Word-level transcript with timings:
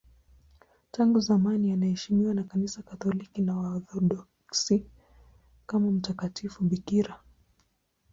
Tangu 0.91 1.19
zamani 1.19 1.71
anaheshimiwa 1.71 2.33
na 2.33 2.43
Kanisa 2.43 2.81
Katoliki 2.81 3.41
na 3.41 3.57
Waorthodoksi 3.57 4.85
kama 5.65 5.91
mtakatifu 5.91 6.63
bikira. 6.63 7.19